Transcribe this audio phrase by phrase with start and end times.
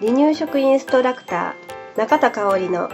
[0.00, 2.90] 離乳食インストラクター中田香織の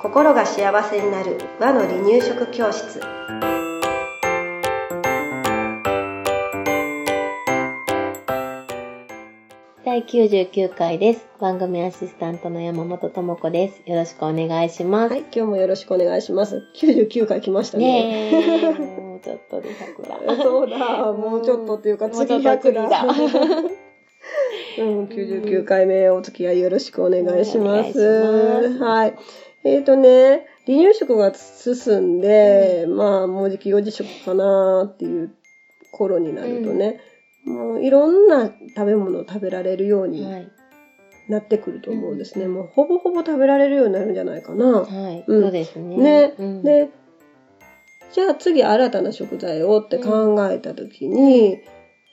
[0.00, 3.00] 心が幸せになる和の離乳食教室
[9.84, 11.26] 第99回です。
[11.40, 13.82] 番組アシスタントの山本智子です。
[13.86, 15.12] よろしくお願いします。
[15.12, 20.42] はい今日もよろしくお願いします99回来ましたねねえ、もうちょっとで桜。
[20.42, 23.04] そうだもうちょっとっていうか次ょっと100だ
[24.78, 27.88] うん、99回目お付き合いよろしくお願いします。
[27.88, 29.14] ますはい。
[29.64, 35.34] えっ、とね、離乳食が進んで、まあ、もうじき幼児食かなっていう
[35.92, 37.00] 頃になるとね、
[37.44, 40.48] もういろんな食べ物を食べられるようにはい。
[41.28, 42.46] なってくると思うんですね。
[42.46, 44.82] もうほぼほぼ食べられるようになるんじゃないかな。
[44.82, 45.24] はい。
[45.26, 45.96] うんそうですね。
[45.96, 46.90] ねうん、で、
[48.12, 51.58] じゃあ次新たな食材をって考えた時に、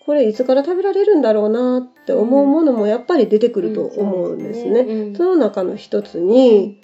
[0.05, 4.81] これいつから食べられるんだろうなって思うものもやっぱり出てくると思うんですね。
[4.81, 6.81] うんその中の一つに、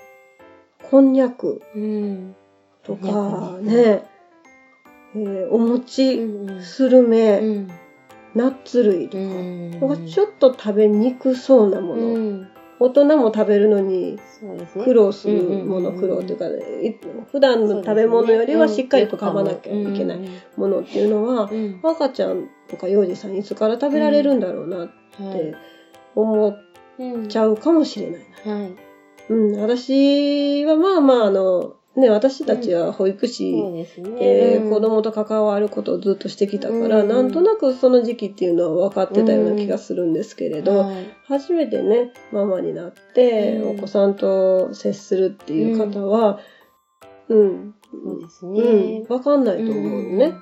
[0.90, 2.36] こんにゃくうん。
[2.84, 4.04] とかくねね、
[5.16, 6.62] えーおう餅、ん。
[6.62, 7.68] スルメ、うん。
[8.36, 10.08] ナッツ類とうか、ん。
[10.08, 12.48] ちょっと食べにくそうなもの、うん。
[12.80, 14.18] 大人も食べるのに。
[14.84, 16.98] 苦労するもの、苦労というか、い
[17.30, 21.80] 普段の食べ物よりはしっかりと噛まなきゃいけないうんものっていうのは、うん。
[21.84, 25.56] 赤ちゃんとか幼児さんいつから食べられるんだろうなっはいて
[26.16, 26.58] 思っ
[27.00, 28.76] うんちゃうかもしれない。
[29.30, 34.10] うん、私はまあまああの、ね、私たちは保育士、そうですね。
[34.10, 46.40] うんえー子供と関わることをずっとしてきたから、うんなんとなくその時期っていうのは分かってたような気がするんですけれど、はい初めてね、ママになって、うんお子さんと接するっていう方は、
[47.28, 47.76] うん、
[48.30, 49.06] そうね。
[49.08, 50.34] 分かんないと思うね。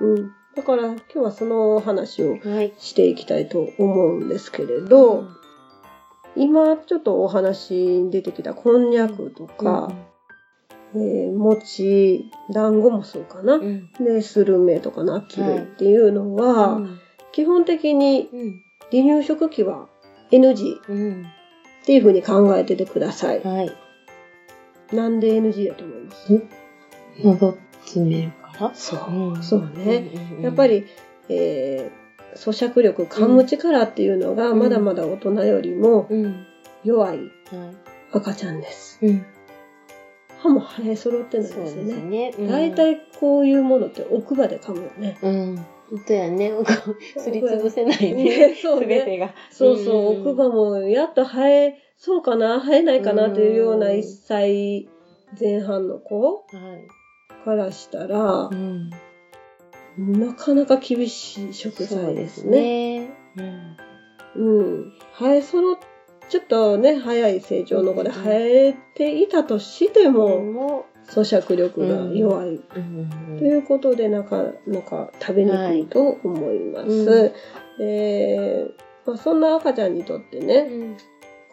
[0.00, 0.32] うん。
[0.54, 2.54] だから今日はその話をうん。
[2.54, 2.72] はい。
[2.78, 5.24] していきたいと思うんですけれど、
[6.36, 9.92] 今ちょっとお話に出てきたこんにゃくとか、
[10.94, 13.54] えー餅、団子もそうかな。
[13.54, 17.00] うん、で、スルメとかナッツ類っていうのは、うん
[17.30, 19.88] 基本的にうん離乳食期は
[20.32, 21.22] NG うん
[21.82, 23.42] っていうふうに考えててください。
[23.42, 24.96] はい。
[24.96, 26.42] なんで NG だと思います？
[27.22, 28.74] 喉詰めるから？
[28.74, 29.00] そう
[29.34, 30.10] うんそうね。
[30.40, 30.86] やっぱり、
[31.28, 36.46] えー咀嚼力、噛む力っていうのがうんまだまだ大人よりもうん。
[36.82, 37.28] 弱いはい。
[38.12, 38.98] 赤ちゃんです。
[39.02, 39.24] うん。
[40.38, 42.32] 歯も生え揃ってないそうですよですね。
[42.38, 42.48] ね。
[42.48, 45.18] 大体こういうものって奥歯で噛むよね。
[45.22, 45.56] うん。
[45.90, 46.52] 本当やね。
[47.16, 48.54] すりつぶせないねね。
[48.54, 49.34] そうねてが。
[49.50, 54.88] そうそう、ん奥歯もやっと生えそうかな、生えないかなというようなうん1歳
[55.38, 57.44] 前半の子はい。
[57.44, 58.90] からしたらう、ん。
[59.98, 63.00] なかなか厳しい食そうで材ですすね。
[63.00, 63.10] ね。
[63.36, 63.76] うん。
[64.36, 64.92] うん。
[65.18, 65.78] 生え揃っ、
[66.28, 68.30] ちょっとね、早い成長の子でうん生
[68.68, 72.48] えていたとしても、も、咀嚼力が弱い。
[72.48, 76.88] うんということで、なかなか食べにくいと思います。
[76.88, 80.96] うんえーまあ、そんな赤ちゃんにとってね、うん。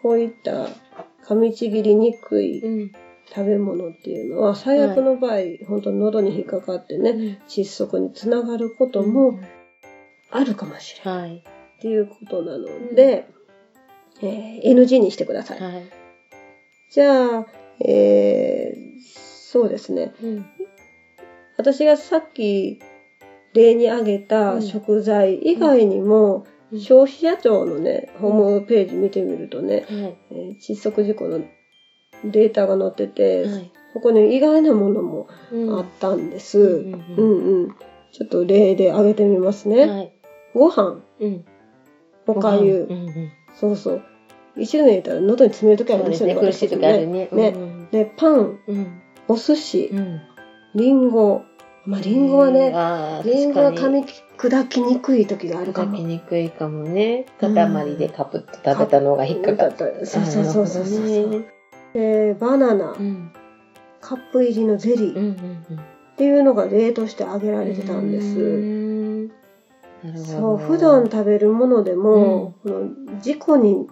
[0.02, 0.68] こういった
[1.26, 2.92] 噛みちぎりにくいうん。
[3.28, 7.42] 食べ物っていうのは、最悪の場合、本当に喉に引っかかってね、ね。
[7.48, 9.40] 窒息につながることも
[10.30, 11.20] あるかもしれない。
[11.22, 11.36] はい。
[11.78, 13.28] っていうことなので、
[14.22, 15.60] えー NG にしてください。
[15.60, 15.82] はい。
[16.90, 17.46] じゃあ、
[17.84, 18.96] えー
[19.48, 20.12] そうですね。
[20.22, 20.46] うん。
[21.56, 22.78] 私がさっき
[23.54, 30.16] 例に挙げた食材以外にも、うん消費者庁のね、ホームページ見てみるとね、はい。
[30.32, 31.38] えー窒息事故の
[32.24, 33.70] データが載ってて、はい。
[33.94, 36.58] ここに意外なものもうんあったんです。
[36.58, 36.96] ううんん
[37.62, 37.68] うん。
[38.12, 39.86] ちょっと例で挙げてみますね。
[39.86, 40.12] はい。
[40.54, 41.44] ご飯、うん。
[42.26, 43.30] おかゆ、うんうん。
[43.58, 44.02] そうそう。
[44.56, 46.34] 一度に入れたら喉に詰めるときありそうですね。
[46.34, 46.52] ますよね。
[46.52, 47.28] 苦しい時あるね。
[47.32, 49.02] ねうんで、パン、うん。
[49.28, 50.20] お寿司う、ん。
[50.74, 51.42] リンゴ。
[51.84, 54.04] まあ、リンゴはね、ああ、リンゴは噛み
[54.36, 56.08] 砕きにくい時があるか砕きも。
[56.08, 57.26] にくいかもね。
[57.40, 59.84] 塊でカプッと食べたのが引っかかっった。
[60.04, 61.00] そうそうそうそうそう。
[61.00, 61.46] なるほどね
[61.94, 63.30] えーバナナ、うん。
[64.00, 65.36] カップ入りのゼリー
[65.80, 66.16] っ。
[66.16, 68.26] ていうのが例として挙げられてたんでうす。
[70.14, 73.86] そう、普段食べるものでも、この事故に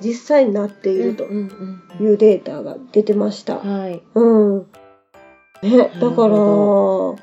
[0.00, 1.36] 実際になっているとうん
[2.00, 3.60] うんいうデータが出てました。
[3.60, 3.78] うん。
[3.80, 4.02] はい。
[4.14, 4.58] うん。
[5.62, 7.16] ね、だるから、ほ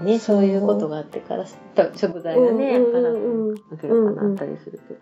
[0.00, 1.46] ね、そういうことがあってから、
[1.94, 5.00] 食材がね、うんうんうんうん明らかったりするけど。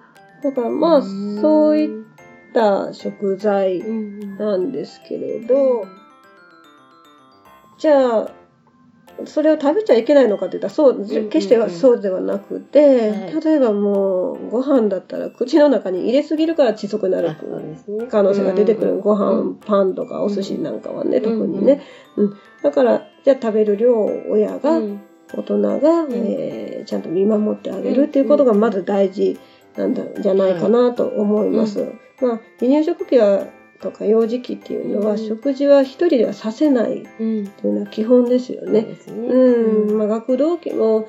[0.51, 2.05] だからまあ、うんそういっ
[2.53, 5.85] た食材うんうんなんですけれど、
[7.79, 8.31] じゃあ、
[9.26, 13.40] それを食べちゃいけないのかって言ったらそう、んうん決してはそうではなくて、はい。
[13.44, 17.37] 例えばもうご飯だったら口の中に入れすぎるから窒息になる。
[18.11, 21.82] 可能性が出てくる、うんご飯、うんパンとかお寿司なんかはね、うん特にね、
[22.16, 22.37] うん。
[22.62, 25.00] だからじゃあ食べる量を親が、うん。
[25.32, 26.12] 大人が、ん。
[26.12, 29.38] えーちゃんと見守ってあげるっていうことがまず大事
[29.76, 31.93] なんだじゃないかなと思います。
[32.20, 33.46] まあ離乳食期は
[33.84, 35.19] とか幼児期っていうのは、うん。
[35.19, 37.46] 食事は一人ではさせないっうん。
[37.46, 38.96] ていうのは基本ですよね。
[39.06, 41.06] そうん、まあ学童期も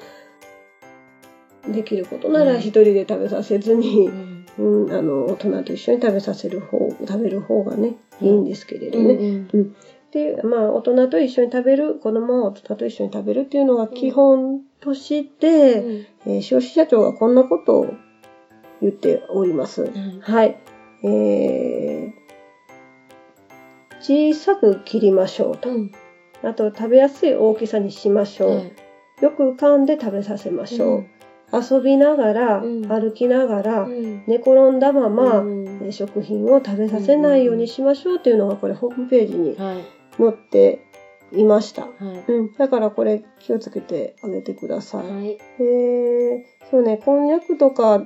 [1.71, 2.59] できることならうん。
[2.59, 4.45] 一人で食べさせずにう、ん。
[4.57, 9.13] うん、あの大人と一緒に食べさせる方食べる方がねいいんですけれどうんね。
[9.53, 9.75] うん。
[10.11, 15.79] でまあ大人と一緒に食べる子供は大人と一緒に食べるっていうのが基本として、
[16.25, 16.33] うん。
[16.35, 17.93] えー消費者庁がこんなことを
[18.81, 19.83] 言っております。
[19.83, 20.19] うん。
[20.21, 20.57] はい。
[21.03, 21.94] えー
[24.05, 25.69] 小さく切りましょうと。
[25.69, 25.91] うん
[26.43, 28.55] あと食べやすい大きさにしましょう。
[28.57, 28.71] はい
[29.21, 31.05] よく噛んで食べさせましょう。
[31.51, 39.83] 遊びながら、うん歩きながら、うん寝転んだまま、う食品を食べさせないようにしましょうっていうのがこれホームページにはい。
[40.17, 40.85] 載って
[41.31, 41.83] いました。
[41.83, 42.31] はい。
[42.31, 45.07] うん、だからこれ気をつけてあげてください。
[45.09, 45.37] はい。
[45.59, 48.05] えー、そうね、こんにゃくとか、んえ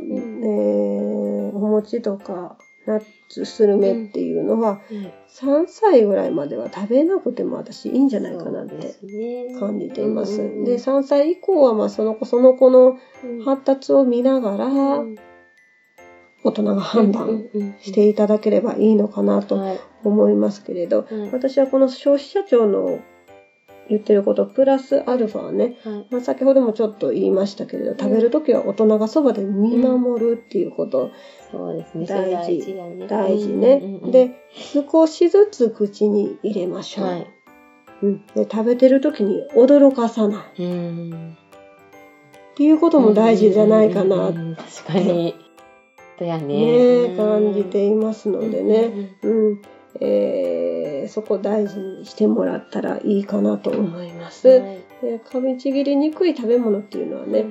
[1.52, 2.58] ーお餅とか、
[2.90, 4.82] ナッツ、スルメっていうのは、
[5.30, 8.96] 3歳ぐらいまでは食べなくても私いいんじゃないかなって
[9.60, 10.38] 感じています。
[10.38, 12.98] で、3歳以降はまあその子その子の
[13.46, 14.68] 発達を見ながら、
[16.44, 17.50] 大人が判断
[17.82, 19.80] していただければいいのかなとはい。
[20.02, 23.00] 思いますけれど、はい私はこの消費者庁の
[23.90, 26.08] 言ってることプラスアルファね、はい。
[26.12, 31.12] まあ、先ほどもちょっと言いましたけれど、食べるときは大人がそばで見守るっていうこと、
[31.52, 32.06] そうですね。
[32.06, 32.76] 大事
[33.08, 34.00] 大事ね。
[34.12, 37.06] で、少しずつ口に入れましょう。
[37.06, 37.28] はい。
[38.02, 40.64] うん、で食べてるときに驚かさない。
[40.64, 41.38] うん。
[42.54, 45.36] っていうことも大事じゃないかな、うん確かに。
[46.18, 47.08] そうやね。
[47.10, 49.16] ね、感じていますのでね。
[49.24, 49.62] うん。
[50.00, 54.48] えーそこ大事にしてもらったらいいかなと思います。
[54.48, 54.64] うん。
[54.64, 57.46] はいで噛みちぎりにくい食べ物っていうのはね、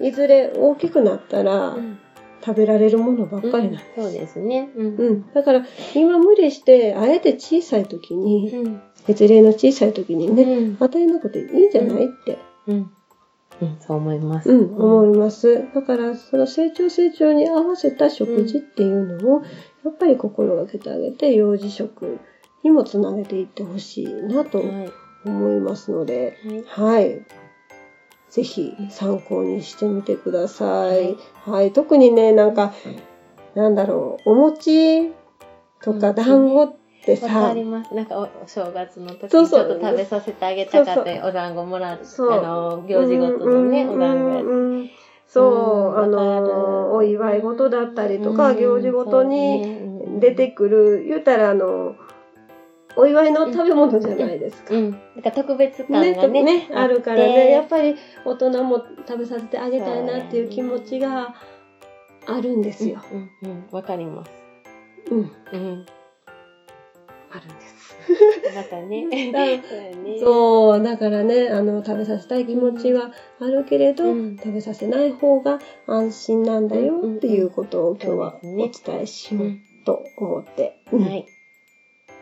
[0.00, 1.98] いずれ大きくなったらうん
[2.44, 3.84] 食べられるものばっかりなんです。
[3.96, 4.70] そうですね。
[4.76, 4.86] うん。
[4.96, 5.32] うん。
[5.32, 8.80] だから、今無理して、あえて小さい時に、うん。
[9.06, 10.76] 月齢の小さい時にね、うん。
[10.78, 12.38] 与えなくていいんじゃないって、
[12.68, 12.90] うん。
[13.60, 14.50] うん、そう思います。
[14.50, 15.64] うん、思います。
[15.74, 19.42] だから、その成長成長に合わせた食事っていうのを、
[19.84, 22.18] やっぱり心がけてあげて、幼児食
[22.62, 24.92] にもつなげていってほしいなとはい。
[25.24, 26.64] 思いますので、はい。
[26.66, 27.26] はい。
[28.30, 31.16] ぜひ参考にしてみてください。
[31.44, 31.72] はい。
[31.72, 32.72] 特にね、なんか、
[33.54, 35.10] なんだろう、お餅
[35.82, 36.74] とかうん団子っ
[37.04, 37.94] てわかさ、ります。
[37.94, 44.88] なんかおお正月の時にちょっそうそうと食べさせてあげたかっそうて、お団子もらって、そうあの、行事ごとのね、うんお団子
[45.26, 51.96] そう、あの、お祝い事だったりとか、うん行事ごとに出てくる、言ったらあの、
[52.98, 54.74] お祝いの食べ物じゃないですか。
[54.74, 54.90] うん。
[54.90, 56.42] なんか特別感ねがね。
[56.42, 61.36] ね、あるからね、やっぱり大人も食べさせてあげたいなっていう気持ちが
[62.26, 63.00] あるんですよ。
[63.12, 64.32] うん、うん、うんわかります。
[65.12, 65.86] うん、うん。
[67.30, 67.96] あるんです。
[68.56, 69.32] またね。
[69.32, 69.38] だ
[70.18, 81.26] そうだからね、あの、食べさせたい気持ちはあるけれど、うん食べさせない方が安心なんだよっていうことを今日はお伝えしよううんと思って、うんはい。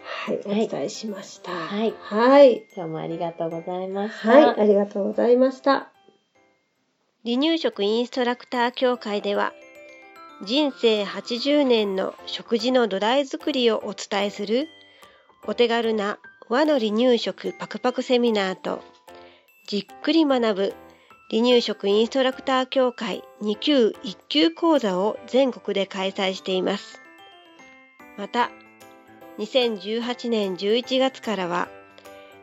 [0.07, 1.53] はい、おはい伝えしました。
[1.53, 2.67] はいはい。
[2.75, 4.29] 今日もありがとうございました。
[4.29, 5.93] はい、ありがとうございました。
[7.25, 9.53] 離乳食インストラクター協会では、
[10.45, 14.69] 人生80年の食事の土台作りをお伝えする、
[15.47, 18.81] お手軽な和の離乳食パクパクセミナーと、
[19.67, 20.75] じっくり学ぶ
[21.29, 27.01] 離乳食インストラクター協会2級1級講座を全国で開催しています。
[28.17, 28.51] また、
[29.39, 31.69] 2018年11月からは、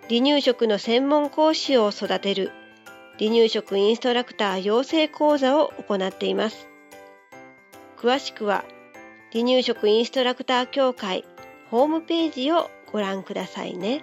[0.09, 2.51] 離乳食の専門講師を育てる
[3.19, 6.67] 離乳食インストラクター養成講座を行っています。
[7.97, 8.65] 詳しくは
[9.31, 11.23] 離乳食インストラクター協会
[11.69, 14.01] ホームページをご覧くださいね。